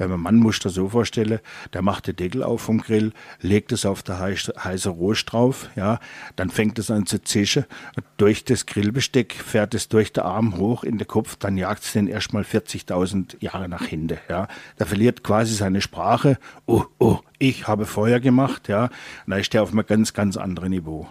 [0.00, 1.40] Wenn man Mann muss das so vorstellen,
[1.74, 3.12] der macht den Deckel auf vom Grill,
[3.42, 6.00] legt es auf der heiße Rost drauf, ja,
[6.36, 7.66] dann fängt es an zu zischen
[8.16, 11.92] durch das Grillbesteck fährt es durch den Arm hoch in den Kopf, dann jagt es
[11.92, 14.48] den erstmal 40.000 Jahre nach hinten, ja.
[14.78, 16.38] Der verliert quasi seine Sprache.
[16.64, 18.84] Oh, oh, ich habe Feuer gemacht, ja.
[18.84, 18.92] Und
[19.32, 21.08] da ist der auf einem ganz, ganz anderen Niveau.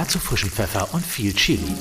[0.00, 1.74] Dazu frischen Pfeffer und viel Chili.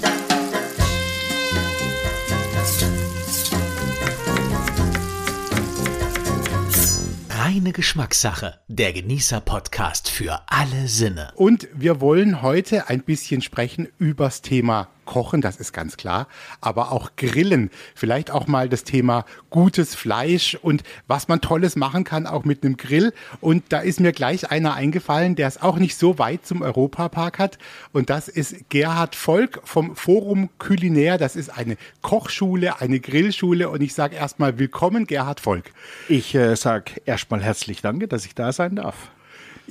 [7.29, 8.59] Reine Geschmackssache.
[8.67, 11.31] Der Genießer-Podcast für alle Sinne.
[11.35, 16.27] Und wir wollen heute ein bisschen sprechen übers Thema Kochen, das ist ganz klar,
[16.61, 17.71] aber auch Grillen.
[17.95, 22.63] Vielleicht auch mal das Thema gutes Fleisch und was man Tolles machen kann, auch mit
[22.63, 23.11] einem Grill.
[23.41, 27.39] Und da ist mir gleich einer eingefallen, der es auch nicht so weit zum Europapark
[27.39, 27.57] hat.
[27.91, 31.17] Und das ist Gerhard Volk vom Forum Kulinär.
[31.17, 33.67] Das ist eine Kochschule, eine Grillschule.
[33.69, 35.71] Und ich sage erstmal willkommen, Gerhard Volk.
[36.07, 39.09] Ich äh, sage erstmal herzlich danke, dass ich da sein darf.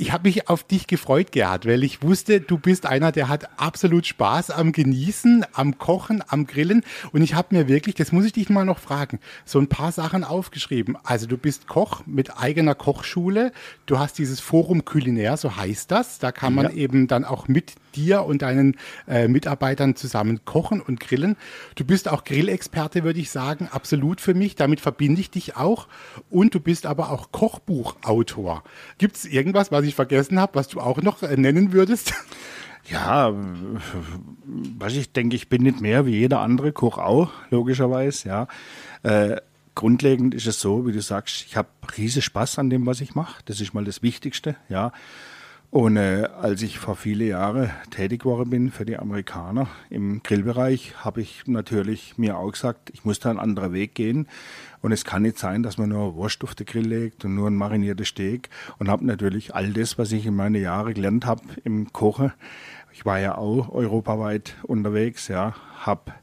[0.01, 3.59] Ich habe mich auf dich gefreut, Gerhard, weil ich wusste, du bist einer, der hat
[3.59, 6.85] absolut Spaß am Genießen, am Kochen, am Grillen.
[7.11, 9.91] Und ich habe mir wirklich, das muss ich dich mal noch fragen, so ein paar
[9.91, 10.97] Sachen aufgeschrieben.
[11.03, 13.51] Also du bist Koch mit eigener Kochschule.
[13.87, 16.21] Du hast dieses Forum Kulinär, so heißt das.
[16.21, 16.73] Da kann man ja.
[16.75, 21.37] eben dann auch mit dir und deinen äh, Mitarbeitern zusammen kochen und grillen.
[21.75, 24.57] Du bist auch Grillexperte, würde ich sagen, absolut für mich.
[24.57, 25.89] Damit verbinde ich dich auch.
[26.31, 28.65] Und du bist aber auch Kochbuchautor.
[28.99, 32.15] Gibt es irgendwas, was ich vergessen habe, was du auch noch äh, nennen würdest?
[32.91, 33.35] Ja,
[34.79, 38.49] was ich denke, ich bin nicht mehr wie jeder andere Koch auch, logischerweise, ja.
[39.03, 39.43] Äh,
[39.75, 43.15] grundlegend ist es so, wie du sagst, ich habe riesen Spaß an dem, was ich
[43.15, 43.43] mache.
[43.45, 44.93] Das ist mal das Wichtigste, ja.
[45.71, 51.05] Und äh, als ich vor viele Jahre tätig geworden bin für die Amerikaner im Grillbereich,
[51.05, 54.29] habe ich natürlich mir auch gesagt, ich muss da einen anderen Weg gehen.
[54.81, 57.49] Und es kann nicht sein, dass man nur Wurst auf den Grill legt und nur
[57.49, 58.49] ein mariniertes Steak.
[58.79, 62.33] Und habe natürlich all das, was ich in meine Jahre gelernt habe im Kochen.
[62.95, 66.15] Ich war ja auch europaweit unterwegs, ja, habe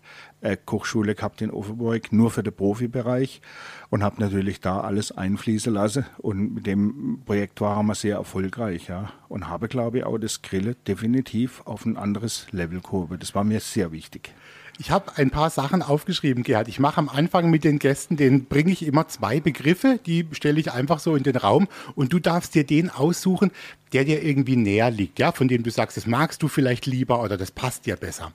[0.41, 3.41] äh, Kochschule gehabt in Offenburg, nur für den Profibereich
[3.89, 6.05] und habe natürlich da alles einfließen lassen.
[6.17, 9.11] Und mit dem Projekt waren wir sehr erfolgreich, ja.
[9.27, 13.19] Und habe, glaube ich, auch das Grillen definitiv auf ein anderes Level gehoben.
[13.19, 14.33] Das war mir sehr wichtig.
[14.77, 16.67] Ich habe ein paar Sachen aufgeschrieben, Gerhard.
[16.67, 20.59] Ich mache am Anfang mit den Gästen, den bringe ich immer zwei Begriffe, die stelle
[20.59, 23.51] ich einfach so in den Raum und du darfst dir den aussuchen,
[23.93, 27.21] der dir irgendwie näher liegt, ja, von dem du sagst, das magst du vielleicht lieber
[27.23, 28.33] oder das passt dir besser.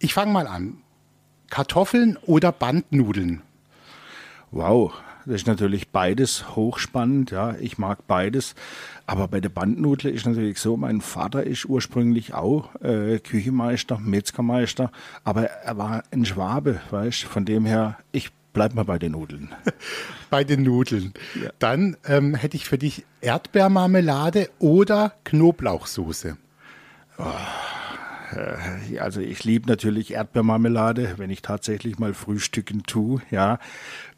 [0.00, 0.78] Ich fange mal an.
[1.52, 3.42] Kartoffeln oder Bandnudeln?
[4.52, 4.94] Wow,
[5.26, 7.30] das ist natürlich beides hochspannend.
[7.30, 8.54] Ja, ich mag beides.
[9.04, 14.90] Aber bei der Bandnudel ist natürlich so, mein Vater ist ursprünglich auch äh, Küchenmeister, Metzgermeister,
[15.24, 19.50] aber er war ein Schwabe, weißt Von dem her, ich bleib mal bei den Nudeln.
[20.30, 21.12] bei den Nudeln.
[21.34, 21.50] Ja.
[21.58, 26.38] Dann ähm, hätte ich für dich Erdbeermarmelade oder Knoblauchsoße.
[27.18, 27.24] Oh
[28.98, 33.58] also ich liebe natürlich Erdbeermarmelade, wenn ich tatsächlich mal Frühstücken tue, ja.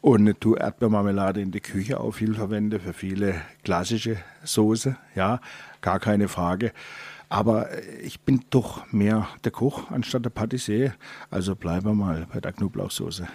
[0.01, 5.39] Und tue Erdbeermarmelade in der Küche auch viel verwende für viele klassische Soße, ja,
[5.81, 6.71] gar keine Frage.
[7.29, 7.69] Aber
[8.01, 10.93] ich bin doch mehr der Koch anstatt der Patissier.
[11.31, 13.27] Also bleiben wir mal bei der Knoblauchsoße.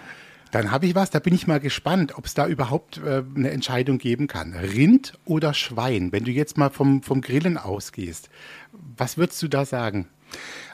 [0.51, 3.51] Dann habe ich was, da bin ich mal gespannt, ob es da überhaupt äh, eine
[3.51, 4.53] Entscheidung geben kann.
[4.53, 8.29] Rind oder Schwein, wenn du jetzt mal vom, vom Grillen ausgehst.
[8.97, 10.07] Was würdest du da sagen?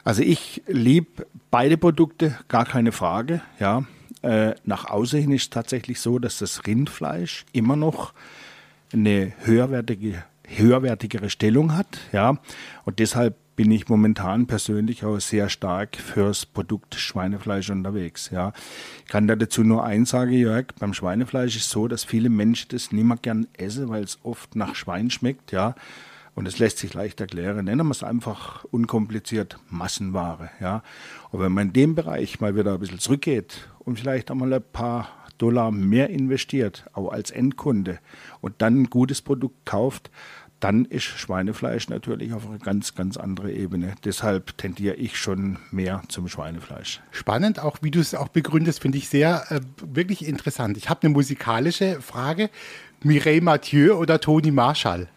[0.04, 3.42] Also ich liebe beide Produkte, gar keine Frage.
[3.58, 3.84] Ja.
[4.22, 8.12] Äh, nach außen hin ist es tatsächlich so, dass das Rindfleisch immer noch
[8.92, 11.98] eine höherwertige, höherwertigere Stellung hat.
[12.12, 12.38] Ja.
[12.84, 18.30] Und deshalb bin ich momentan persönlich auch sehr stark fürs Produkt Schweinefleisch unterwegs.
[18.30, 18.52] Ja.
[19.04, 22.28] Ich kann da dazu nur eins sagen, Jörg, beim Schweinefleisch ist es so, dass viele
[22.30, 25.50] Menschen das nicht mehr gern essen, weil es oft nach Schwein schmeckt.
[25.50, 25.74] Ja.
[26.38, 27.64] Und es lässt sich leicht erklären.
[27.64, 30.50] Nennen wir es einfach unkompliziert Massenware.
[30.60, 30.84] Ja.
[31.32, 34.62] Und wenn man in dem Bereich mal wieder ein bisschen zurückgeht und vielleicht einmal ein
[34.72, 35.08] paar
[35.38, 37.98] Dollar mehr investiert, auch als Endkunde,
[38.40, 40.12] und dann ein gutes Produkt kauft,
[40.60, 43.96] dann ist Schweinefleisch natürlich auf eine ganz, ganz andere Ebene.
[44.04, 47.00] Deshalb tendiere ich schon mehr zum Schweinefleisch.
[47.10, 50.76] Spannend, auch wie du es auch begründest, finde ich sehr äh, wirklich interessant.
[50.76, 52.48] Ich habe eine musikalische Frage.
[53.02, 55.08] Mireille Mathieu oder Toni Marshall?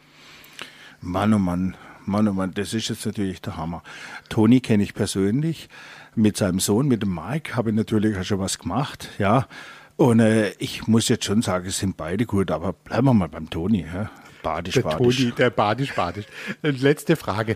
[1.01, 1.75] Mann, oh Mann,
[2.05, 3.83] Mann, oh Mann, das ist jetzt natürlich der Hammer.
[4.29, 5.67] Toni kenne ich persönlich.
[6.13, 9.47] Mit seinem Sohn, mit dem Mike, habe ich natürlich auch schon was gemacht, ja.
[9.95, 13.29] Und äh, ich muss jetzt schon sagen, es sind beide gut, aber bleiben wir mal
[13.29, 13.85] beim Toni.
[13.91, 14.09] Ja.
[14.43, 15.17] Badisch, der badisch.
[15.17, 16.25] Toni, der badisch, badisch.
[16.61, 17.55] Letzte Frage.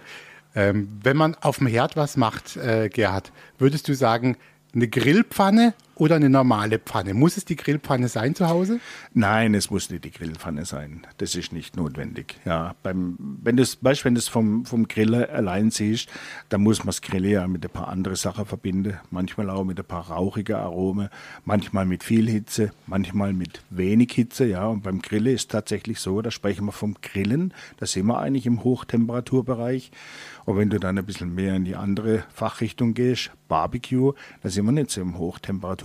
[0.56, 4.38] Ähm, wenn man auf dem Herd was macht, äh, Gerhard, würdest du sagen,
[4.74, 7.14] eine Grillpfanne oder eine normale Pfanne?
[7.14, 8.80] Muss es die Grillpfanne sein zu Hause?
[9.14, 11.08] Nein, es muss nicht die Grillpfanne sein.
[11.18, 12.36] Das ist nicht notwendig.
[12.46, 16.10] Ja, beim, wenn du es wenn vom, vom Griller allein siehst,
[16.50, 18.98] dann muss man das Grillen ja mit ein paar anderen Sachen verbinden.
[19.10, 21.10] Manchmal auch mit ein paar rauchigen Aromen,
[21.46, 24.46] manchmal mit viel Hitze, manchmal mit wenig Hitze.
[24.46, 27.54] Ja, und beim Grillen ist tatsächlich so, da sprechen wir vom Grillen.
[27.78, 29.92] Da sind wir eigentlich im Hochtemperaturbereich.
[30.46, 34.14] Und wenn du dann ein bisschen mehr in die andere Fachrichtung gehst, Barbecue,
[34.44, 35.85] da sind wir nicht so im Hochtemperaturbereich.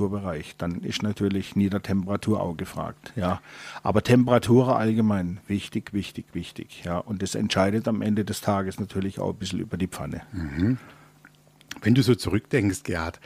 [0.58, 3.12] Dann ist natürlich Niedertemperatur auch gefragt.
[3.16, 3.40] Ja.
[3.82, 6.82] Aber Temperatur allgemein wichtig, wichtig, wichtig.
[6.84, 6.98] Ja.
[6.98, 10.22] Und das entscheidet am Ende des Tages natürlich auch ein bisschen über die Pfanne.
[10.32, 10.78] Mhm.
[11.82, 13.20] Wenn du so zurückdenkst, Gerhard,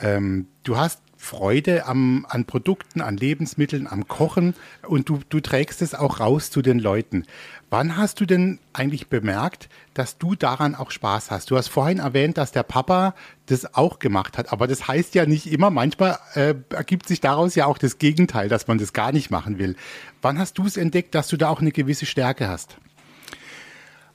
[0.00, 4.54] ähm, du hast Freude am, an Produkten, an Lebensmitteln, am Kochen
[4.86, 7.24] und du, du trägst es auch raus zu den Leuten.
[7.70, 11.50] Wann hast du denn eigentlich bemerkt, dass du daran auch Spaß hast?
[11.50, 13.14] Du hast vorhin erwähnt, dass der Papa
[13.46, 17.54] das auch gemacht hat, aber das heißt ja nicht immer, manchmal äh, ergibt sich daraus
[17.54, 19.74] ja auch das Gegenteil, dass man das gar nicht machen will.
[20.22, 22.76] Wann hast du es entdeckt, dass du da auch eine gewisse Stärke hast?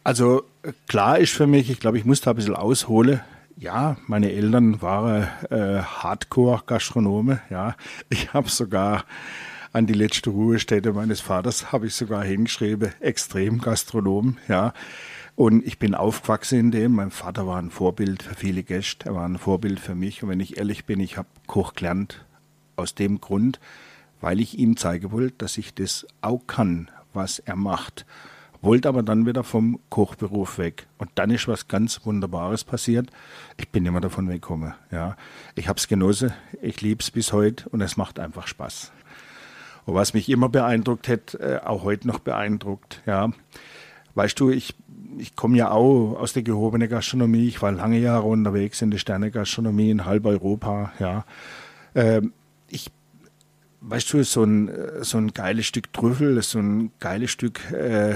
[0.04, 0.44] Also
[0.88, 3.22] klar ist für mich, ich glaube, ich muss da ein bisschen ausholen.
[3.58, 7.42] Ja, meine Eltern waren äh, Hardcore-Gastronome.
[7.50, 7.76] Ja,
[8.10, 9.06] ich habe sogar
[9.74, 14.74] an die letzte Ruhestätte meines Vaters habe ich sogar hingeschrieben, extrem Gastronom, ja.
[15.36, 16.92] Und ich bin aufgewachsen in dem.
[16.94, 20.24] Mein Vater war ein Vorbild für viele Gäste, er war ein Vorbild für mich.
[20.24, 22.26] Und wenn ich ehrlich bin, ich habe Koch gelernt
[22.76, 23.60] aus dem Grund,
[24.20, 28.06] weil ich ihm zeigen wollte, dass ich das auch kann, was er macht.
[28.62, 30.86] Wollte aber dann wieder vom Kochberuf weg.
[31.00, 33.10] Und dann ist was ganz Wunderbares passiert.
[33.58, 34.76] Ich bin immer davon weggekommen.
[34.92, 35.18] Ja.
[35.56, 36.32] Ich habe es genossen,
[36.62, 38.92] ich liebe es bis heute und es macht einfach Spaß.
[39.86, 43.32] Und was mich immer beeindruckt hat, äh, auch heute noch beeindruckt, ja.
[44.14, 44.76] Weißt du, ich,
[45.18, 47.48] ich komme ja auch aus der gehobenen Gastronomie.
[47.48, 51.26] Ich war lange Jahre unterwegs in der Sternegastronomie in halb Europa, ja.
[51.96, 52.32] Ähm,
[52.70, 52.92] ich,
[53.82, 54.72] weißt du, so ein,
[55.02, 58.16] so ein geiles Stück Trüffel, so ein geiles Stück äh,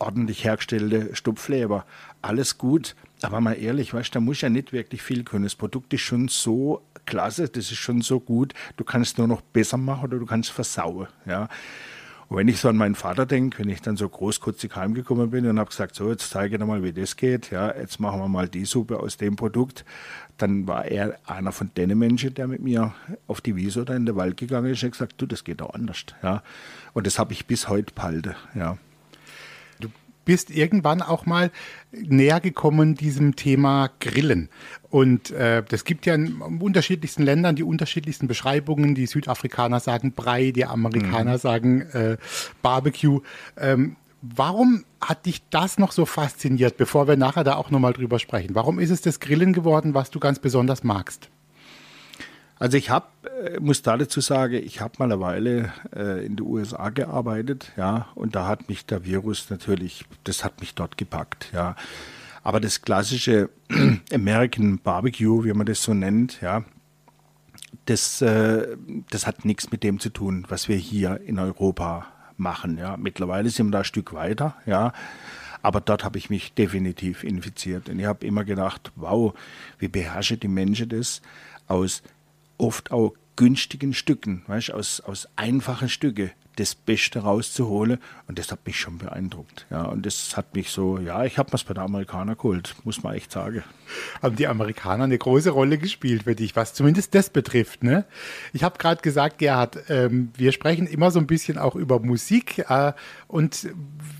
[0.00, 1.84] ordentlich hergestellte Stupfleber,
[2.22, 2.96] alles gut.
[3.22, 5.44] Aber mal ehrlich, weißt da muss ja nicht wirklich viel können.
[5.44, 9.40] Das Produkt ist schon so klasse, das ist schon so gut, du kannst nur noch
[9.40, 11.08] besser machen oder du kannst versauen.
[11.26, 11.48] Ja.
[12.28, 15.46] Und wenn ich so an meinen Vater denke, wenn ich dann so großkotzig heimgekommen bin
[15.46, 18.20] und habe gesagt, so, jetzt zeige ich dir mal, wie das geht, ja, jetzt machen
[18.20, 19.84] wir mal die Suppe aus dem Produkt,
[20.38, 22.94] dann war er einer von den Menschen, der mit mir
[23.26, 25.74] auf die Wiese oder in den Wald gegangen ist und gesagt, du, das geht auch
[25.74, 26.04] anders.
[26.22, 26.44] Ja.
[26.92, 28.36] Und das habe ich bis heute behalten.
[28.54, 28.78] Ja
[30.24, 31.50] bist irgendwann auch mal
[31.92, 34.48] näher gekommen diesem Thema Grillen.
[34.90, 38.94] Und äh, das gibt ja in unterschiedlichsten Ländern die unterschiedlichsten Beschreibungen.
[38.94, 41.38] Die Südafrikaner sagen Brei, die Amerikaner mhm.
[41.38, 42.16] sagen äh,
[42.62, 43.20] Barbecue.
[43.56, 48.18] Ähm, warum hat dich das noch so fasziniert, bevor wir nachher da auch nochmal drüber
[48.18, 48.54] sprechen?
[48.54, 51.30] Warum ist es das Grillen geworden, was du ganz besonders magst?
[52.60, 53.06] Also ich habe,
[53.42, 57.72] äh, muss da dazu sagen, ich habe mal eine Weile äh, in den USA gearbeitet,
[57.78, 61.74] ja, und da hat mich der Virus natürlich, das hat mich dort gepackt, ja.
[62.42, 63.48] Aber das klassische
[64.12, 66.62] American Barbecue, wie man das so nennt, ja,
[67.86, 68.76] das, äh,
[69.10, 72.98] das hat nichts mit dem zu tun, was wir hier in Europa machen, ja.
[72.98, 74.92] Mittlerweile sind wir da ein Stück weiter, ja.
[75.62, 77.88] Aber dort habe ich mich definitiv infiziert.
[77.88, 79.32] Und ich habe immer gedacht, wow,
[79.78, 81.22] wie beherrsche die Menschen das
[81.66, 82.02] aus
[82.60, 87.98] oft auch günstigen Stücken, weißt, aus, aus einfachen Stücken das Beste rauszuholen.
[88.26, 89.66] Und das hat mich schon beeindruckt.
[89.70, 93.02] Ja, und das hat mich so, ja, ich habe was bei den Amerikanern geholt, muss
[93.02, 93.64] man echt sagen.
[94.22, 98.04] Haben die Amerikaner eine große Rolle gespielt für dich, was zumindest das betrifft, ne?
[98.52, 102.58] Ich habe gerade gesagt, Gerhard, ähm, wir sprechen immer so ein bisschen auch über Musik
[102.68, 102.92] äh,
[103.26, 103.68] und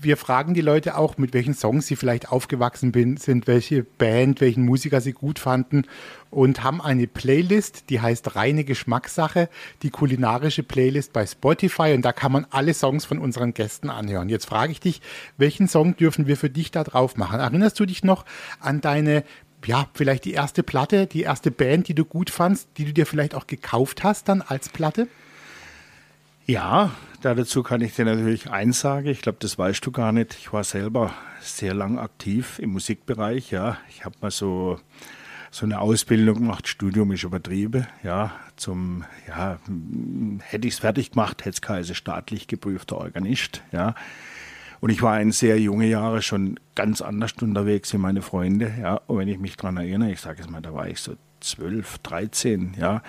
[0.01, 4.41] wir fragen die Leute auch, mit welchen Songs sie vielleicht aufgewachsen bin, sind, welche Band,
[4.41, 5.83] welchen Musiker sie gut fanden
[6.31, 9.49] und haben eine Playlist, die heißt Reine Geschmackssache,
[9.83, 14.29] die kulinarische Playlist bei Spotify und da kann man alle Songs von unseren Gästen anhören.
[14.29, 15.01] Jetzt frage ich dich,
[15.37, 17.39] welchen Song dürfen wir für dich da drauf machen?
[17.39, 18.25] Erinnerst du dich noch
[18.59, 19.23] an deine
[19.65, 23.05] ja, vielleicht die erste Platte, die erste Band, die du gut fandst, die du dir
[23.05, 25.07] vielleicht auch gekauft hast dann als Platte?
[26.47, 29.07] Ja, dazu kann ich dir natürlich eins sagen.
[29.07, 30.35] Ich glaube, das weißt du gar nicht.
[30.39, 33.51] Ich war selber sehr lang aktiv im Musikbereich.
[33.51, 34.79] Ja, ich habe mal so
[35.51, 39.59] so eine Ausbildung gemacht, Studium ist übertrieben, ja, zum, ja,
[40.41, 43.93] hätte ich es fertig gemacht, hätte es geheißen, staatlich geprüfter Organist, ja.
[44.79, 48.95] Und ich war in sehr junge Jahre schon ganz anders unterwegs wie meine Freunde, ja.
[49.07, 51.99] Und wenn ich mich daran erinnere, ich sage es mal, da war ich so 12,
[51.99, 53.03] 13, ja.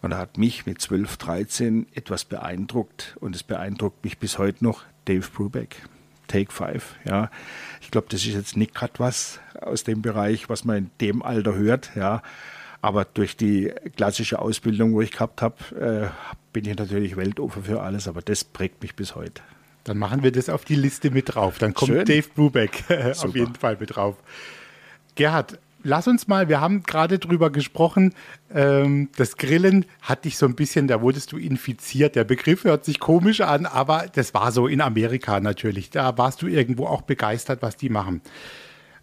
[0.00, 4.64] Und da hat mich mit 12, 13 etwas beeindruckt und es beeindruckt mich bis heute
[4.64, 5.82] noch Dave Brubeck.
[6.28, 6.96] Take 5.
[7.04, 7.30] Ja.
[7.80, 11.22] Ich glaube, das ist jetzt nicht gerade was aus dem Bereich, was man in dem
[11.22, 11.90] Alter hört.
[11.94, 12.22] Ja.
[12.82, 17.82] Aber durch die klassische Ausbildung, wo ich gehabt habe, äh, bin ich natürlich weltoffen für
[17.82, 18.08] alles.
[18.08, 19.42] Aber das prägt mich bis heute.
[19.84, 21.58] Dann machen wir das auf die Liste mit drauf.
[21.58, 22.04] Dann kommt Schön.
[22.04, 22.84] Dave Brubeck
[23.22, 24.16] auf jeden Fall mit drauf.
[25.14, 28.12] Gerhard, lass uns mal, wir haben gerade drüber gesprochen,
[28.52, 32.16] ähm, das Grillen hat dich so ein bisschen, da wurdest du infiziert.
[32.16, 35.90] Der Begriff hört sich komisch an, aber das war so in Amerika natürlich.
[35.90, 38.20] Da warst du irgendwo auch begeistert, was die machen.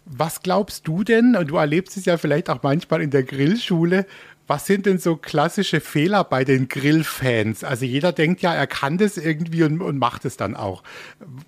[0.04, 4.06] Was glaubst du denn, und du erlebst es ja vielleicht auch manchmal in der Grillschule,
[4.46, 7.64] was sind denn so klassische Fehler bei den Grillfans?
[7.64, 10.82] Also jeder denkt ja, er kann das irgendwie und, und, macht es dann auch.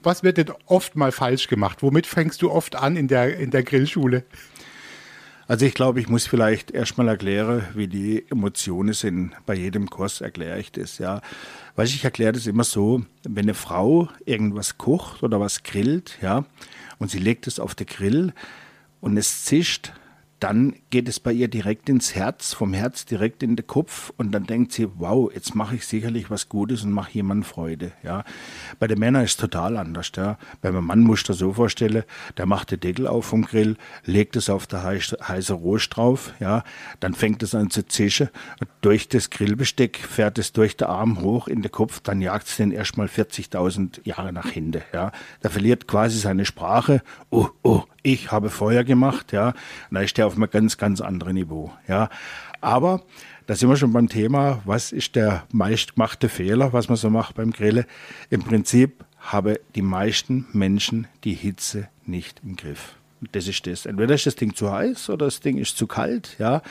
[0.02, 1.82] Was wird denn oft mal falsch gemacht?
[1.82, 4.24] Womit fängst du oft an in der, in der Grillschule?
[5.48, 9.32] Also ich glaube, ich muss vielleicht erstmal erklären, wie die Emotionen sind.
[9.46, 11.20] Bei jedem Kurs erkläre ich das, ja.
[11.76, 16.44] Weil ich erkläre das immer so, wenn eine Frau irgendwas kocht oder was grillt, ja,
[16.98, 18.32] und sie legt es auf den Grill
[19.00, 19.92] und es zischt,
[20.40, 24.32] dann geht es bei ihr direkt ins Herz, vom Herz direkt in den Kopf und
[24.32, 27.92] dann denkt sie, wow, jetzt mache ich sicherlich was Gutes und mache jemandem Freude.
[28.02, 28.24] Ja.
[28.78, 30.12] Bei den Männern ist es total anders.
[30.16, 30.38] Ja.
[30.60, 32.04] Bei einem Mann muss ich das so vorstellen,
[32.36, 36.64] der macht den Deckel auf vom Grill, legt es auf der heiße Rost drauf, ja,
[37.00, 38.28] dann fängt es an zu zischen
[38.80, 42.56] durch das Grillbesteck fährt es durch den Arm hoch in den Kopf, dann jagt es
[42.56, 44.82] den erstmal 40.000 Jahre nach hinten.
[44.92, 45.12] Ja.
[45.42, 50.16] Der verliert quasi seine Sprache, oh, oh, ich habe Feuer gemacht, ja, und da ist
[50.16, 52.08] der auf einem ganz, ganz anderen Niveau, ja.
[52.60, 53.02] Aber
[53.46, 57.36] da sind wir schon beim Thema, was ist der meistgemachte Fehler, was man so macht
[57.36, 57.84] beim Grillen?
[58.30, 62.96] Im Prinzip haben die meisten Menschen die Hitze nicht im Griff.
[63.32, 63.86] Das ist das.
[63.86, 66.62] Entweder ist das Ding zu heiß oder das Ding ist zu kalt, ja.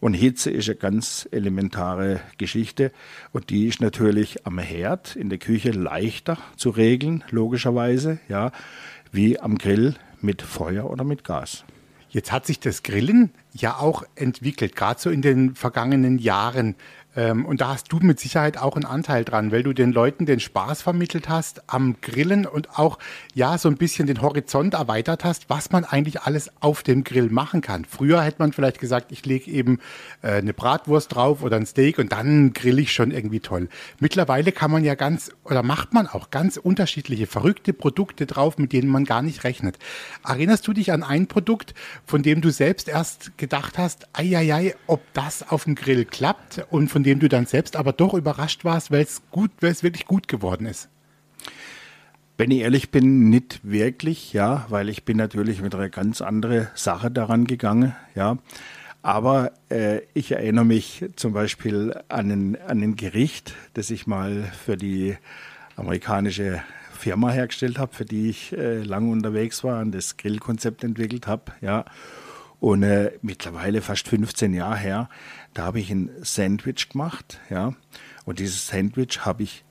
[0.00, 2.92] Und Hitze ist eine ganz elementare Geschichte.
[3.32, 8.50] Und die ist natürlich am Herd in der Küche leichter zu regeln, logischerweise, ja,
[9.12, 11.64] wie am Grill mit Feuer oder mit Gas.
[12.14, 16.76] Jetzt hat sich das Grillen ja auch entwickelt, gerade so in den vergangenen Jahren.
[17.16, 20.26] Ähm, und da hast du mit Sicherheit auch einen Anteil dran, weil du den Leuten
[20.26, 22.98] den Spaß vermittelt hast am Grillen und auch
[23.34, 27.30] ja so ein bisschen den Horizont erweitert hast, was man eigentlich alles auf dem Grill
[27.30, 27.84] machen kann.
[27.84, 29.78] Früher hätte man vielleicht gesagt, ich lege eben
[30.22, 33.68] äh, eine Bratwurst drauf oder ein Steak und dann grill ich schon irgendwie toll.
[34.00, 38.72] Mittlerweile kann man ja ganz oder macht man auch ganz unterschiedliche verrückte Produkte drauf, mit
[38.72, 39.78] denen man gar nicht rechnet.
[40.26, 44.54] Erinnerst du dich an ein Produkt, von dem du selbst erst gedacht hast, ei, ei,
[44.54, 48.14] ei, ob das auf dem Grill klappt und von dem du dann selbst aber doch
[48.14, 50.88] überrascht warst, weil es gut, weil es wirklich gut geworden ist?
[52.36, 56.66] Wenn ich ehrlich bin, nicht wirklich, ja, weil ich bin natürlich mit einer ganz anderen
[56.74, 58.38] Sache daran gegangen, ja.
[59.02, 64.50] Aber äh, ich erinnere mich zum Beispiel an ein, an ein Gericht, das ich mal
[64.64, 65.16] für die
[65.76, 71.26] amerikanische Firma hergestellt habe, für die ich äh, lange unterwegs war und das Grillkonzept entwickelt
[71.26, 71.84] habe, ja.
[72.64, 75.08] Und äh, mittlerweile fast 15 Jahre her,
[75.52, 77.74] da habe ich ein Sandwich gemacht, ja.
[78.24, 79.64] Und dieses Sandwich habe ich,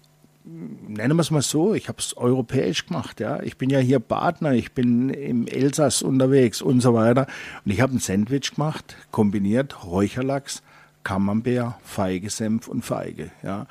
[0.43, 3.41] nennen wir es mal so, ich habe es europäisch gemacht, ja.
[3.41, 7.25] Ich bin ja hier Partner, ich bin im Elsass unterwegs und so weiter.
[7.65, 10.61] Und ich habe ein Sandwich gemacht, kombiniert Räucherlachs,
[11.03, 13.65] Camembert, Feige, Senf und Feige, ja.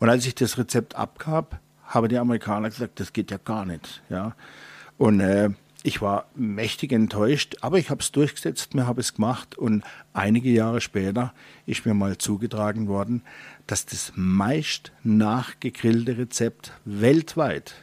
[0.00, 4.02] Und als ich das Rezept abgab, haben die Amerikaner gesagt, das geht ja gar nicht,
[4.10, 4.36] ja.
[4.98, 5.48] Und äh,
[5.82, 9.82] ich war mächtig enttäuscht, aber ich habe es durchgesetzt, mir habe es gemacht und
[10.12, 11.32] einige Jahre später
[11.66, 13.22] ist mir mal zugetragen worden,
[13.66, 17.74] dass das meist nachgegrillte Rezept weltweit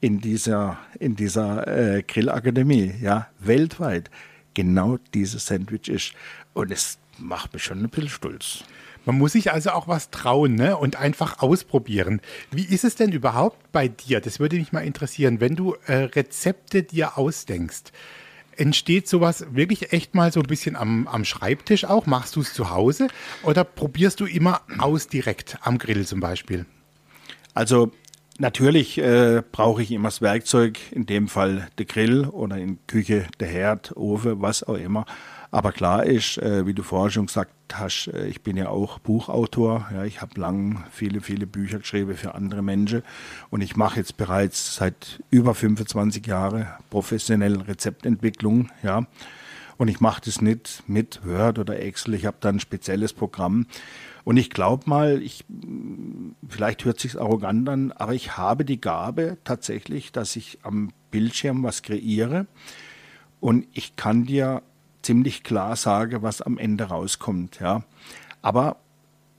[0.00, 4.10] in dieser, in dieser äh, Grillakademie, ja, weltweit
[4.54, 6.12] genau dieses Sandwich ist.
[6.52, 8.64] Und es macht mich schon ein bisschen stolz.
[9.04, 10.76] Man muss sich also auch was trauen ne?
[10.76, 12.20] und einfach ausprobieren.
[12.50, 14.20] Wie ist es denn überhaupt bei dir?
[14.20, 17.92] Das würde mich mal interessieren, wenn du äh, Rezepte dir ausdenkst.
[18.56, 22.06] Entsteht sowas wirklich echt mal so ein bisschen am, am Schreibtisch auch?
[22.06, 23.08] Machst du es zu Hause
[23.42, 26.66] oder probierst du immer aus direkt am Grill zum Beispiel?
[27.54, 27.92] Also
[28.40, 33.26] Natürlich äh, brauche ich immer das Werkzeug, in dem Fall der Grill oder in Küche
[33.38, 35.04] der Herd, Ofen, was auch immer.
[35.52, 39.00] Aber klar ist, äh, wie du vorher schon gesagt hast, äh, ich bin ja auch
[39.00, 39.88] Buchautor.
[39.92, 43.02] Ja, ich habe lang viele, viele Bücher geschrieben für andere Menschen.
[43.50, 48.70] Und ich mache jetzt bereits seit über 25 Jahren professionell Rezeptentwicklung.
[48.82, 49.06] Ja.
[49.76, 52.14] Und ich mache das nicht mit Word oder Excel.
[52.14, 53.66] Ich habe da ein spezielles Programm.
[54.22, 55.44] Und ich glaube mal, ich,
[56.46, 61.62] vielleicht hört sich arrogant an, aber ich habe die Gabe tatsächlich, dass ich am Bildschirm
[61.62, 62.46] was kreiere
[63.40, 64.62] und ich kann dir
[65.02, 67.60] ziemlich klar sage, was am Ende rauskommt.
[67.60, 67.82] Ja.
[68.42, 68.76] Aber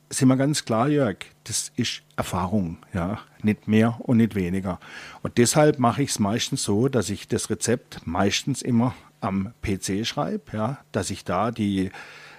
[0.10, 4.80] sind wir ganz klar, Jörg, das ist Erfahrung, ja, nicht mehr und nicht weniger.
[5.22, 10.06] Und deshalb mache ich es meistens so, dass ich das Rezept meistens immer am PC
[10.06, 11.92] schreibe, ja, dass ich da die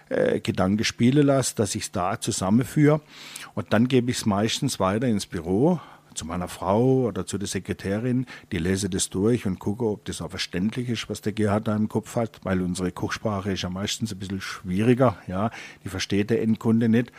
[0.08, 3.00] äh, Gedanken spielen lasse, dass ich es da zusammenführe
[3.54, 5.80] und dann gebe ich es meistens weiter ins Büro
[6.14, 10.20] zu meiner Frau oder zu der Sekretärin, die lese das durch und gucke, ob das
[10.22, 13.70] auch verständlich ist, was der Gerhard da im Kopf hat, weil unsere Kochsprache ist ja
[13.70, 15.50] meistens ein bisschen schwieriger, ja,
[15.84, 17.12] die versteht der Endkunde nicht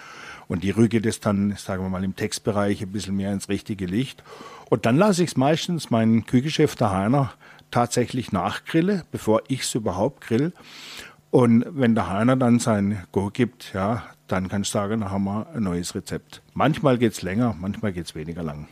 [0.47, 3.85] und die rücke das dann, sagen wir mal, im Textbereich ein bisschen mehr ins richtige
[3.85, 4.23] Licht
[4.69, 7.33] und dann lasse ich es meistens meinen Küchenchef, der Heiner,
[7.71, 10.53] tatsächlich nachgrille, bevor ich es überhaupt grill
[11.33, 15.23] und wenn der Heiner dann sein Go gibt, ja, dann kann ich sagen, dann haben
[15.23, 16.41] wir ein neues Rezept.
[16.53, 18.67] Manchmal geht es länger, manchmal geht es weniger lang.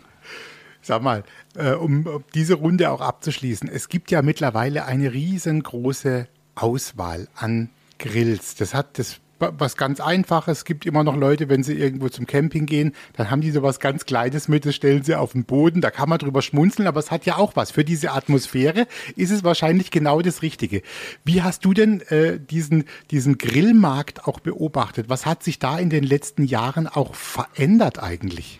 [0.82, 1.24] Sag mal,
[1.56, 7.70] äh, um, um diese Runde auch abzuschließen, es gibt ja mittlerweile eine riesengroße Auswahl an
[8.00, 8.56] Grills.
[8.56, 10.60] Das hat das was ganz Einfaches.
[10.60, 13.64] Es gibt immer noch Leute, wenn sie irgendwo zum Camping gehen, dann haben die so
[13.64, 15.82] was ganz Kleines mit, das stellen sie auf den Boden.
[15.82, 17.72] Da kann man drüber schmunzeln, aber es hat ja auch was.
[17.72, 20.82] Für diese Atmosphäre ist es wahrscheinlich genau das Richtige.
[21.26, 25.10] Wie hast du denn äh, diesen, diesen Grillmarkt auch beobachtet?
[25.10, 28.60] Was hat sich da in den letzten Jahren auch verändert eigentlich?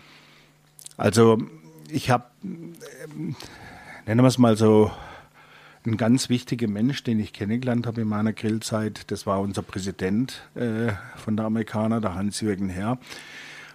[0.96, 1.38] Also,
[1.92, 3.06] ich habe, äh,
[4.06, 4.90] nennen wir es mal so,
[5.84, 10.42] ein ganz wichtiger Mensch, den ich kennengelernt habe in meiner Grillzeit, das war unser Präsident
[10.54, 12.98] äh, von der Amerikaner, der Hans-Jürgen Herr.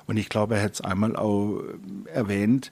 [0.05, 1.61] Und ich glaube, er hat es einmal auch
[2.05, 2.71] erwähnt.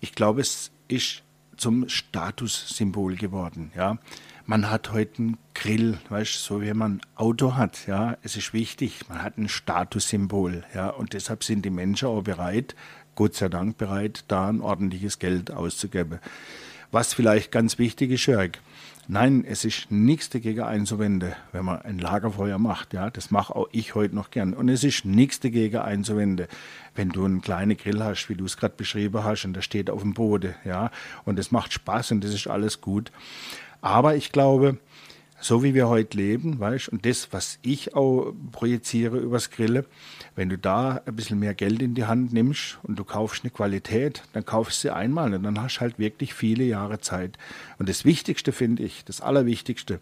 [0.00, 1.22] Ich glaube, es ist
[1.58, 3.72] zum Statussymbol geworden.
[3.76, 3.98] Ja,
[4.46, 7.86] man hat heute einen Grill, weißt, so wie man ein Auto hat.
[7.86, 9.08] Ja, es ist wichtig.
[9.08, 10.64] Man hat ein Statussymbol.
[10.74, 12.74] Ja, und deshalb sind die Menschen auch bereit,
[13.14, 16.18] Gott sei Dank bereit, da ein ordentliches Geld auszugeben.
[16.90, 18.52] Was vielleicht ganz wichtig ist, Jörg,
[19.08, 22.92] nein, es ist nichts dagegen einzuwenden, wenn man ein Lagerfeuer macht.
[22.92, 24.54] Ja, das mache auch ich heute noch gern.
[24.54, 26.48] Und es ist nichts dagegen einzuwenden,
[26.94, 29.90] wenn du einen kleinen Grill hast, wie du es gerade beschrieben hast, und der steht
[29.90, 30.54] auf dem Boden.
[30.64, 30.90] Ja,
[31.24, 33.10] und es macht Spaß und das ist alles gut.
[33.80, 34.78] Aber ich glaube,
[35.42, 39.84] so wie wir heute leben, weißt und das, was ich auch projiziere übers Grille,
[40.36, 43.50] wenn du da ein bisschen mehr Geld in die Hand nimmst und du kaufst eine
[43.50, 47.38] Qualität, dann kaufst du sie einmal und dann hast du halt wirklich viele Jahre Zeit.
[47.78, 50.00] Und das Wichtigste finde ich, das Allerwichtigste,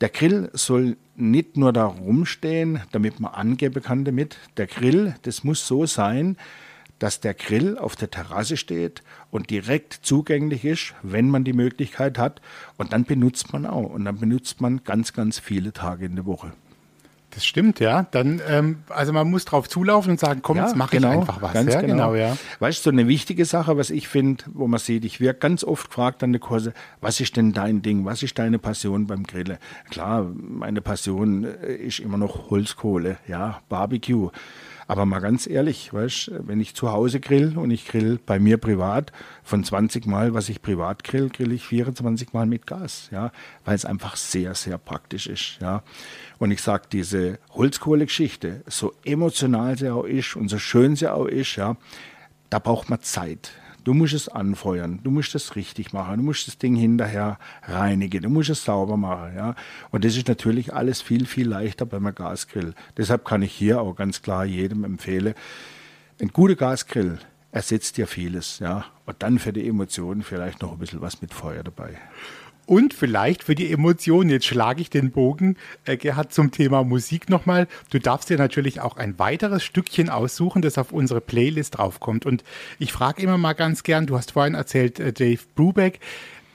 [0.00, 4.38] der Grill soll nicht nur da rumstehen, damit man angeben kann damit.
[4.56, 6.36] Der Grill, das muss so sein,
[7.02, 12.16] dass der Grill auf der Terrasse steht und direkt zugänglich ist, wenn man die Möglichkeit
[12.16, 12.40] hat.
[12.76, 13.90] Und dann benutzt man auch.
[13.90, 16.52] Und dann benutzt man ganz, ganz viele Tage in der Woche.
[17.30, 18.06] Das stimmt, ja.
[18.10, 21.18] Dann, ähm, also man muss drauf zulaufen und sagen, komm, ja, jetzt mache genau, ich
[21.20, 21.54] einfach was.
[21.54, 22.12] Ganz ja, genau.
[22.12, 22.14] genau.
[22.14, 22.36] ja.
[22.60, 25.64] Weißt du, so eine wichtige Sache, was ich finde, wo man sieht, ich werde ganz
[25.64, 28.04] oft gefragt an der Kurse, was ist denn dein Ding?
[28.04, 29.56] Was ist deine Passion beim Grillen?
[29.90, 34.30] Klar, meine Passion äh, ist immer noch Holzkohle, ja, Barbecue.
[34.92, 38.58] Aber mal ganz ehrlich, weißt, wenn ich zu Hause grill und ich grill bei mir
[38.58, 39.10] privat,
[39.42, 43.32] von 20 Mal, was ich privat grill, grill ich 24 Mal mit Gas, ja,
[43.64, 45.82] weil es einfach sehr, sehr praktisch ist, ja.
[46.36, 51.24] Und ich sage, diese Holzkohlegeschichte, so emotional sie auch ist und so schön sie auch
[51.24, 51.78] ist, ja,
[52.50, 53.52] da braucht man Zeit.
[53.84, 58.22] Du musst es anfeuern, du musst es richtig machen, du musst das Ding hinterher reinigen,
[58.22, 59.34] du musst es sauber machen.
[59.34, 59.54] Ja?
[59.90, 62.74] Und das ist natürlich alles viel, viel leichter beim Gasgrill.
[62.96, 65.34] Deshalb kann ich hier auch ganz klar jedem empfehlen,
[66.20, 67.18] ein guter Gasgrill
[67.50, 68.58] ersetzt ja vieles.
[68.60, 68.86] Ja?
[69.06, 71.98] Und dann für die Emotionen vielleicht noch ein bisschen was mit Feuer dabei.
[72.72, 77.28] Und vielleicht für die Emotionen, jetzt schlage ich den Bogen, äh, Gerhard, zum Thema Musik
[77.28, 77.68] nochmal.
[77.90, 82.24] Du darfst dir natürlich auch ein weiteres Stückchen aussuchen, das auf unsere Playlist draufkommt.
[82.24, 82.44] Und
[82.78, 86.00] ich frage immer mal ganz gern, du hast vorhin erzählt, äh, Dave Brubeck,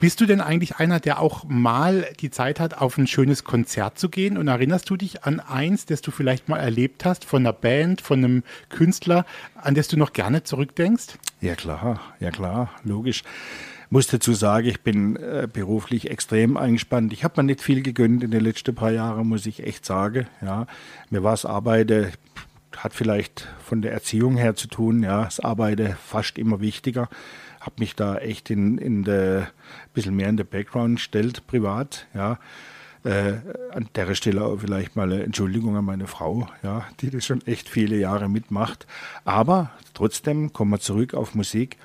[0.00, 3.96] bist du denn eigentlich einer, der auch mal die Zeit hat, auf ein schönes Konzert
[3.96, 4.38] zu gehen?
[4.38, 8.00] Und erinnerst du dich an eins, das du vielleicht mal erlebt hast, von einer Band,
[8.00, 11.16] von einem Künstler, an das du noch gerne zurückdenkst?
[11.40, 13.22] Ja klar, ja klar, logisch
[13.90, 17.12] muss dazu sagen, ich bin äh, beruflich extrem eingespannt.
[17.12, 20.26] Ich habe mir nicht viel gegönnt in den letzten paar Jahren, muss ich echt sagen.
[20.42, 20.66] Ja,
[21.10, 22.12] mir war es Arbeiten,
[22.76, 25.02] hat vielleicht von der Erziehung her zu tun.
[25.02, 27.08] Ja, das Arbeiten fast immer wichtiger.
[27.60, 29.48] Habe mich da echt in, in der,
[29.94, 32.06] bisschen mehr in der Background gestellt, privat.
[32.14, 32.38] Ja.
[33.04, 33.34] Äh,
[33.72, 37.46] an der Stelle auch vielleicht mal eine Entschuldigung an meine Frau, ja, die das schon
[37.46, 38.86] echt viele Jahre mitmacht.
[39.24, 41.76] Aber trotzdem kommen wir zurück auf Musik.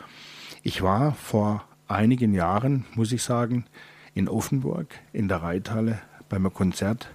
[0.63, 1.63] Ich war vor
[1.93, 3.65] einigen Jahren, muss ich sagen,
[4.13, 7.09] in Offenburg in der Reithalle beim Konzert,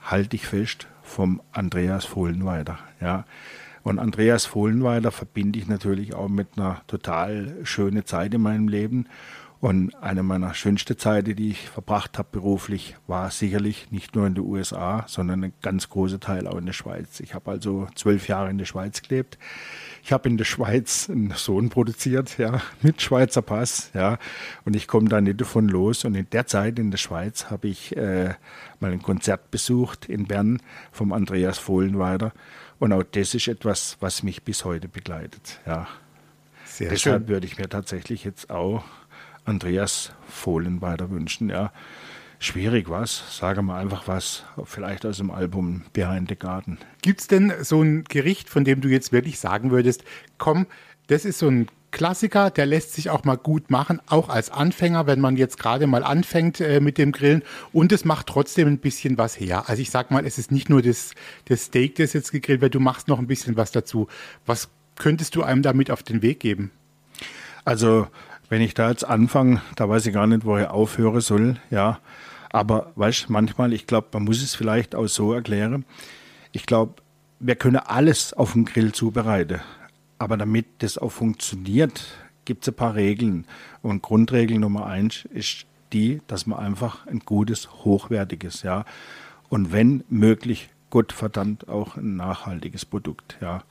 [0.00, 2.78] halte ich fest, vom Andreas Fohlenweider.
[3.00, 3.24] Ja.
[3.82, 9.06] Und Andreas Fohlenweider verbinde ich natürlich auch mit einer total schönen Zeit in meinem Leben.
[9.60, 14.34] Und eine meiner schönsten Zeiten, die ich verbracht habe beruflich, war sicherlich nicht nur in
[14.34, 17.20] den USA, sondern ein ganz großer Teil auch in der Schweiz.
[17.20, 19.38] Ich habe also zwölf Jahre in der Schweiz gelebt.
[20.04, 24.18] Ich habe in der Schweiz einen Sohn produziert, ja, mit Schweizer Pass, ja,
[24.64, 26.04] und ich komme da nicht davon los.
[26.04, 28.34] Und in der Zeit in der Schweiz habe ich äh,
[28.80, 30.60] mal ein Konzert besucht in Bern
[30.90, 32.32] vom Andreas Fohlenweider.
[32.80, 35.86] Und auch das ist etwas, was mich bis heute begleitet, ja.
[36.64, 37.28] Sehr Deshalb schön.
[37.28, 38.82] würde ich mir tatsächlich jetzt auch
[39.44, 41.70] Andreas Fohlenweider wünschen, ja
[42.44, 43.38] schwierig was.
[43.38, 46.78] Sage mal einfach was, vielleicht aus dem Album Behind the Garden.
[47.02, 50.04] Gibt es denn so ein Gericht, von dem du jetzt wirklich sagen würdest,
[50.38, 50.66] komm,
[51.06, 55.06] das ist so ein Klassiker, der lässt sich auch mal gut machen, auch als Anfänger,
[55.06, 58.78] wenn man jetzt gerade mal anfängt äh, mit dem Grillen und es macht trotzdem ein
[58.78, 59.68] bisschen was her.
[59.68, 62.74] Also ich sag mal, es ist nicht nur das, das Steak, das jetzt gegrillt wird,
[62.74, 64.08] du machst noch ein bisschen was dazu.
[64.46, 66.70] Was könntest du einem damit auf den Weg geben?
[67.64, 68.08] Also,
[68.52, 72.00] wenn ich da jetzt anfange, da weiß ich gar nicht, wo ich aufhören soll, ja.
[72.50, 75.86] Aber weißt manchmal, ich glaube, man muss es vielleicht auch so erklären.
[76.52, 76.96] Ich glaube,
[77.40, 79.60] wir können alles auf dem Grill zubereiten.
[80.18, 82.04] Aber damit das auch funktioniert,
[82.44, 83.46] gibt es ein paar Regeln.
[83.80, 88.84] Und Grundregel Nummer eins ist die, dass man einfach ein gutes, hochwertiges, ja.
[89.48, 93.64] Und wenn möglich, Gott verdammt auch ein nachhaltiges Produkt, ja.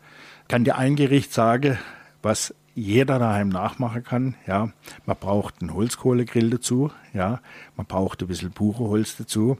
[0.47, 1.77] Kann dir ein Gericht sagen,
[2.23, 4.35] was jeder daheim nachmachen kann.
[4.47, 4.71] Ja,
[5.05, 6.91] man braucht einen Holzkohlegrill dazu.
[7.13, 7.41] Ja,
[7.75, 9.57] man braucht ein bisschen Buchenholz dazu.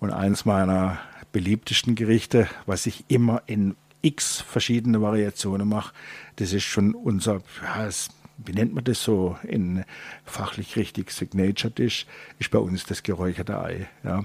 [0.00, 0.98] Und eins meiner
[1.32, 5.92] beliebtesten Gerichte, was ich immer in x verschiedene Variationen mache,
[6.36, 9.84] das ist schon unser, ja, es, wie nennt man das so in
[10.24, 12.06] fachlich richtig Signature Dish,
[12.38, 13.88] ist bei uns das geräucherte Ei.
[14.04, 14.24] Ja.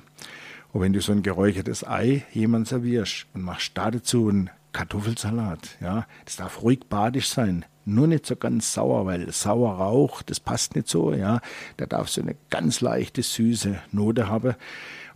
[0.71, 5.77] Und wenn du so ein geräuchertes Ei jemand servierst und machst da dazu einen Kartoffelsalat,
[5.81, 10.39] ja, das darf ruhig badisch sein, nur nicht so ganz sauer, weil sauer Rauch, das
[10.39, 11.41] passt nicht so, ja.
[11.79, 14.55] Der darf so eine ganz leichte, süße Note haben.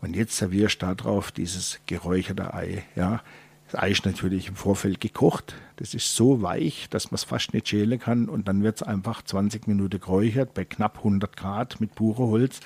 [0.02, 3.22] Und jetzt servierst du da drauf dieses geräucherte Ei, ja.
[3.70, 5.56] Das Ei ist natürlich im Vorfeld gekocht.
[5.76, 8.30] Das ist so weich, dass man es fast nicht schälen kann.
[8.30, 12.62] Und dann wird es einfach 20 Minuten geräuchert bei knapp 100 Grad mit purem Holz.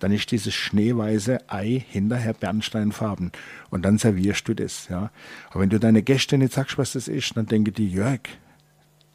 [0.00, 3.32] Dann ist dieses schneeweiße Ei hinterher bernsteinfarben.
[3.70, 4.88] Und dann servierst du das.
[4.88, 5.10] Ja.
[5.50, 8.20] Aber wenn du deine Gäste nicht sagst, was das ist, dann denken die, Jörg,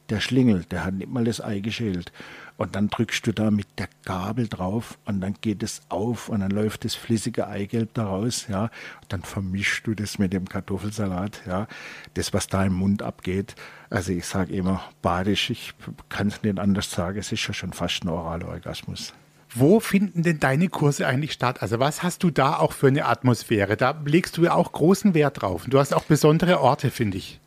[0.10, 2.12] der Schlingel, der hat nicht mal das Ei geschält.
[2.58, 6.42] Und dann drückst du da mit der Gabel drauf und dann geht es auf und
[6.42, 8.64] dann läuft das flüssige Eigelb daraus, ja.
[8.64, 11.68] Und dann vermischst du das mit dem Kartoffelsalat, ja.
[12.16, 13.56] Das, was da im Mund abgeht.
[13.90, 15.74] Also ich sage immer badisch, ich
[16.10, 19.14] kann es nicht anders sagen, es ist ja schon fast ein Oralorgasmus.
[19.52, 21.62] Wo finden denn deine Kurse eigentlich statt?
[21.62, 23.78] Also was hast du da auch für eine Atmosphäre?
[23.78, 25.66] Da legst du ja auch großen Wert drauf.
[25.66, 27.40] Und du hast auch besondere Orte, finde ich.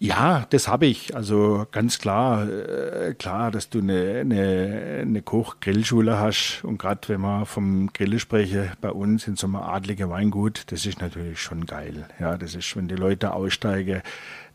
[0.00, 1.16] Ja, das habe ich.
[1.16, 6.62] Also ganz klar, äh, klar, dass du eine, eine, eine Koch-Grillschule hast.
[6.62, 10.86] Und gerade wenn man vom Grillen spreche, bei uns in so einem adligen Weingut, das
[10.86, 12.06] ist natürlich schon geil.
[12.20, 14.02] Ja, das ist, wenn die Leute aussteigen,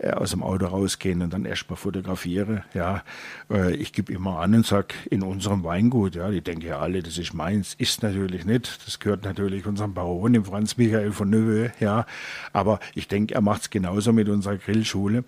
[0.04, 2.63] äh, aus dem Auto rausgehen und dann erstmal fotografiere.
[2.74, 3.04] Ja,
[3.50, 7.02] äh, ich gebe immer an und sage, in unserem Weingut, ja, die denken ja alle,
[7.02, 7.74] das ist meins.
[7.76, 8.86] Ist natürlich nicht.
[8.86, 12.06] Das gehört natürlich unserem Baron, dem Franz Michael von Neuve, ja.
[12.52, 15.24] Aber ich denke, er macht es genauso mit unserer Grillschule.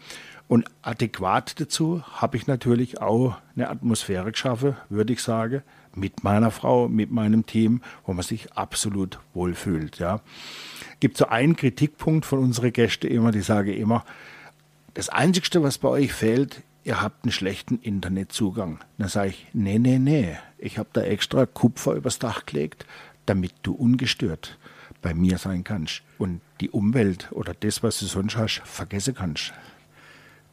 [0.48, 5.64] Und adäquat dazu habe ich natürlich auch eine Atmosphäre geschaffen, würde ich sagen,
[5.96, 9.98] mit meiner Frau, mit meinem Team, wo man sich absolut wohlfühlt.
[9.98, 10.20] Ja.
[11.00, 14.04] Gibt so einen Kritikpunkt von unseren Gästen immer, die sagen immer,
[14.96, 18.80] das Einzige, was bei euch fehlt, ihr habt einen schlechten Internetzugang.
[18.98, 22.86] Dann sage ich, nee, nee, nee, ich habe da extra Kupfer übers Dach gelegt,
[23.26, 24.58] damit du ungestört
[25.02, 29.54] bei mir sein kannst und die Umwelt oder das, was du sonst hast, vergessen kannst.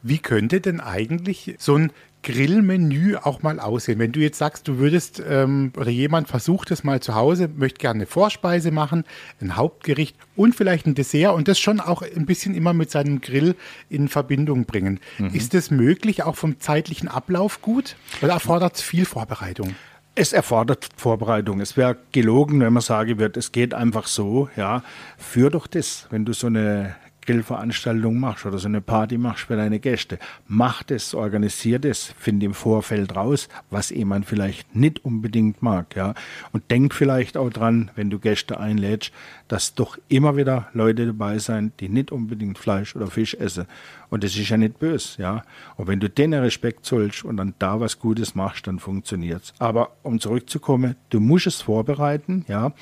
[0.01, 3.99] Wie könnte denn eigentlich so ein Grillmenü auch mal aussehen?
[3.99, 7.79] Wenn du jetzt sagst, du würdest ähm, oder jemand versucht es mal zu Hause, möchte
[7.79, 9.03] gerne eine Vorspeise machen,
[9.41, 13.21] ein Hauptgericht und vielleicht ein Dessert und das schon auch ein bisschen immer mit seinem
[13.21, 13.55] Grill
[13.89, 14.99] in Verbindung bringen.
[15.19, 15.27] Mhm.
[15.27, 19.75] Ist das möglich, auch vom zeitlichen Ablauf gut oder erfordert es viel Vorbereitung?
[20.15, 21.59] Es erfordert Vorbereitung.
[21.59, 24.47] Es wäre gelogen, wenn man sagen würde, es geht einfach so.
[24.55, 24.83] Ja,
[25.17, 29.55] führ doch das, wenn du so eine Grillveranstaltung machst oder so eine Party machst für
[29.55, 35.61] deine Gäste, mach das, organisier das, find im Vorfeld raus, was jemand vielleicht nicht unbedingt
[35.61, 36.13] mag, ja.
[36.51, 39.11] Und denk vielleicht auch dran, wenn du Gäste einlädst,
[39.47, 43.65] dass doch immer wieder Leute dabei sein, die nicht unbedingt Fleisch oder Fisch essen.
[44.09, 45.43] Und das ist ja nicht böse, ja.
[45.75, 49.53] Und wenn du denen Respekt zollst und dann da was Gutes machst, dann funktioniert's.
[49.59, 52.73] Aber um zurückzukommen, du musst es vorbereiten, ja.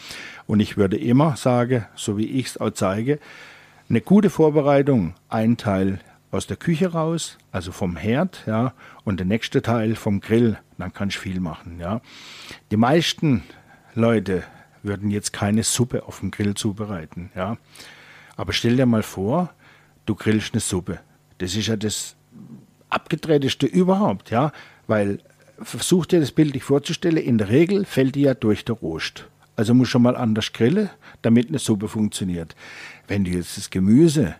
[0.47, 3.19] Und ich würde immer sagen, so wie ich es auch zeige,
[3.91, 5.99] eine gute Vorbereitung, ein Teil
[6.31, 8.73] aus der Küche raus, also vom Herd, ja,
[9.03, 11.99] und der nächste Teil vom Grill, dann kannst du viel machen, ja.
[12.71, 13.43] Die meisten
[13.93, 14.43] Leute
[14.81, 17.57] würden jetzt keine Suppe auf dem Grill zubereiten, ja.
[18.37, 19.53] Aber stell dir mal vor,
[20.05, 21.01] du grillst eine Suppe.
[21.39, 22.15] Das ist ja das
[22.89, 24.53] abgedrehteste überhaupt, ja,
[24.87, 25.19] weil
[25.61, 29.27] versuch dir das bildlich vorzustellen, in der Regel fällt die ja durch der Rost.
[29.55, 30.89] Also muss schon mal anders grillen,
[31.21, 32.55] damit eine Suppe funktioniert.
[33.07, 34.35] Wenn du jetzt das Gemüse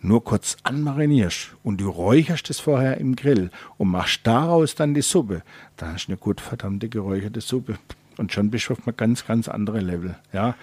[0.00, 5.02] nur kurz anmarinierst und du räucherst es vorher im Grill und machst daraus dann die
[5.02, 5.42] Suppe,
[5.76, 7.78] dann hast du eine gut verdammte geräucherte Suppe.
[8.18, 10.16] Und schon bist du auf einem ganz, ganz anderen Level.
[10.32, 10.54] Ja?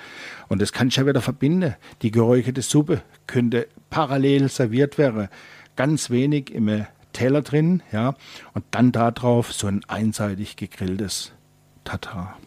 [0.50, 1.76] Und das kannst du ja wieder verbinden.
[2.02, 5.30] Die geräucherte Suppe könnte parallel serviert werden.
[5.76, 8.16] Ganz wenig im Teller drin, ja,
[8.54, 11.32] und dann darauf so ein einseitig gegrilltes
[11.84, 12.38] Tatar.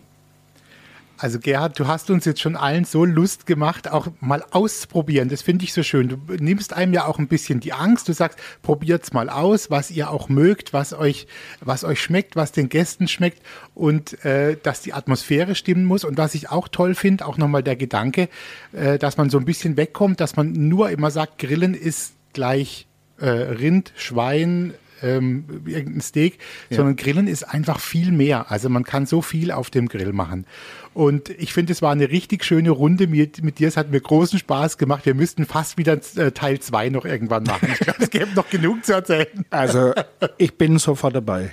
[1.22, 5.28] Also Gerhard, du hast uns jetzt schon allen so Lust gemacht, auch mal auszuprobieren.
[5.28, 6.08] Das finde ich so schön.
[6.08, 8.08] Du nimmst einem ja auch ein bisschen die Angst.
[8.08, 11.28] Du sagst, probiert's mal aus, was ihr auch mögt, was euch,
[11.60, 13.40] was euch schmeckt, was den Gästen schmeckt
[13.72, 16.02] und äh, dass die Atmosphäre stimmen muss.
[16.02, 18.28] Und was ich auch toll finde, auch nochmal der Gedanke,
[18.72, 22.88] äh, dass man so ein bisschen wegkommt, dass man nur immer sagt, Grillen ist gleich
[23.20, 26.38] äh, Rind, Schwein, ähm, irgendein Steak,
[26.70, 26.76] ja.
[26.76, 28.50] sondern Grillen ist einfach viel mehr.
[28.50, 30.46] Also man kann so viel auf dem Grill machen.
[30.94, 33.68] Und ich finde, es war eine richtig schöne Runde mit, mit dir.
[33.68, 35.06] Es hat mir großen Spaß gemacht.
[35.06, 37.68] Wir müssten fast wieder äh, Teil 2 noch irgendwann machen.
[37.72, 39.26] Ich glaube, es gäbe noch genug zu erzählen.
[39.50, 39.92] Also
[40.38, 41.52] ich bin sofort dabei.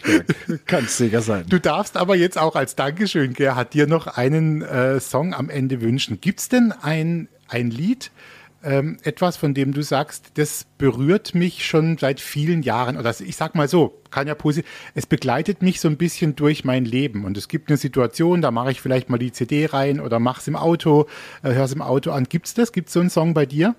[0.66, 1.46] Kannst sicher sein.
[1.48, 5.82] Du darfst aber jetzt auch als Dankeschön, Gerhard, dir noch einen äh, Song am Ende
[5.82, 6.22] wünschen.
[6.22, 8.12] Gibt es denn ein, ein Lied,
[8.64, 12.98] ähm, etwas, von dem du sagst, das berührt mich schon seit vielen Jahren.
[12.98, 16.66] Oder ich sag mal so, kann ja positiv, es begleitet mich so ein bisschen durch
[16.66, 17.26] mein Leben.
[17.26, 20.42] Und es gibt eine Situation, da mache ich vielleicht mal die CD rein oder mache
[20.42, 21.08] es im Auto,
[21.44, 22.26] äh, höre es im Auto an.
[22.26, 22.72] Gibt es das?
[22.72, 23.76] Gibt es so einen Song bei dir?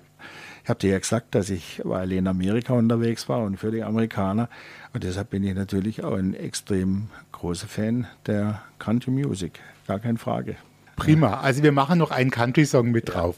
[0.63, 3.83] Ich habe dir ja gesagt, dass ich weil in Amerika unterwegs war und für die
[3.83, 4.49] Amerikaner.
[4.93, 9.59] Und deshalb bin ich natürlich auch ein extrem großer Fan der Country Music.
[9.87, 10.55] Gar keine Frage.
[10.95, 11.39] Prima.
[11.39, 13.37] Also wir machen noch einen Country-Song mit drauf.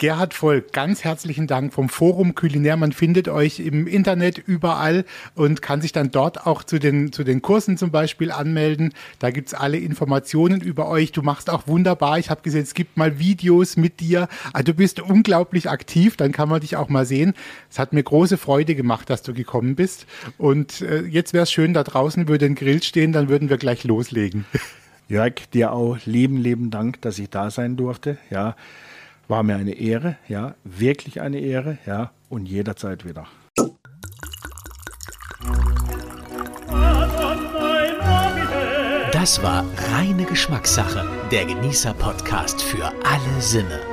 [0.00, 2.78] Gerhard Voll, ganz herzlichen Dank vom Forum Kulinär.
[2.78, 7.22] Man findet euch im Internet überall und kann sich dann dort auch zu den, zu
[7.22, 8.94] den Kursen zum Beispiel anmelden.
[9.18, 11.12] Da gibt's alle Informationen über euch.
[11.12, 12.18] Du machst auch wunderbar.
[12.18, 14.28] Ich habe gesehen, es gibt mal Videos mit dir.
[14.54, 16.16] Also du bist unglaublich aktiv.
[16.16, 17.34] Dann kann man dich auch mal sehen.
[17.70, 20.06] Es hat mir große Freude gemacht, dass du gekommen bist.
[20.38, 23.58] Und äh, jetzt wäre es schön, da draußen würde ein Grill stehen, dann würden wir
[23.58, 24.46] gleich loslegen.
[25.10, 28.16] Jörg, dir auch lieben, lieben Dank, dass ich da sein durfte.
[28.30, 28.54] Ja,
[29.26, 33.26] war mir eine Ehre, ja, wirklich eine Ehre, ja, und jederzeit wieder.
[39.10, 43.89] Das war reine Geschmackssache, der Genießer-Podcast für alle Sinne.